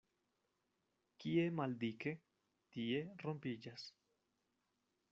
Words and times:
Kie 1.25 1.43
maldike, 1.59 2.15
tie 2.77 3.05
rompiĝas. 3.25 3.89